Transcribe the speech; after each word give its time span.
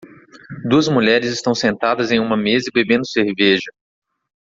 Duas 0.65 0.87
mulheres 0.87 1.31
estão 1.31 1.53
sentadas 1.53 2.11
em 2.11 2.17
uma 2.19 2.35
mesa 2.35 2.67
e 2.69 2.73
bebendo 2.73 3.05
cerveja. 3.05 3.71